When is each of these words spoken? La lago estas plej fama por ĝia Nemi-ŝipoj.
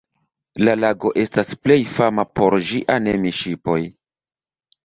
La 0.67 0.71
lago 0.79 1.11
estas 1.25 1.51
plej 1.67 1.77
fama 1.97 2.25
por 2.39 2.57
ĝia 2.71 2.99
Nemi-ŝipoj. 3.09 3.81